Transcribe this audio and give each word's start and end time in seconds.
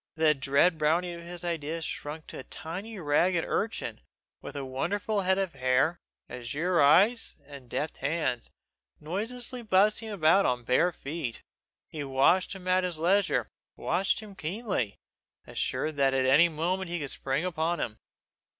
The 0.15 0.33
dread 0.33 0.79
brownie 0.79 1.13
of 1.13 1.21
his 1.21 1.43
idea 1.43 1.83
shrunk 1.83 2.25
to 2.25 2.39
a 2.39 2.43
tiny 2.43 2.97
ragged 2.97 3.45
urchin, 3.45 4.01
with 4.41 4.55
a 4.55 4.65
wonderful 4.65 5.21
head 5.21 5.37
of 5.37 5.53
hair, 5.53 5.99
azure 6.27 6.81
eyes, 6.81 7.35
and 7.45 7.69
deft 7.69 7.97
hands, 7.97 8.49
noiselessly 8.99 9.61
bustling 9.61 10.09
about 10.09 10.47
on 10.47 10.63
bare 10.63 10.91
feet. 10.91 11.43
He 11.87 12.03
watched 12.03 12.53
him 12.53 12.67
at 12.67 12.83
his 12.83 12.97
leisure, 12.97 13.47
watched 13.75 14.21
him 14.21 14.33
keenly, 14.33 14.95
assured 15.45 15.97
that 15.97 16.15
any 16.15 16.49
moment 16.49 16.89
he 16.89 16.97
could 16.97 17.11
spring 17.11 17.45
upon 17.45 17.79
him. 17.79 17.99